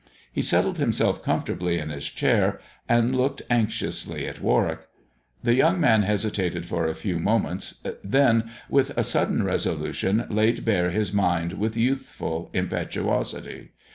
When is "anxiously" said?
3.51-4.27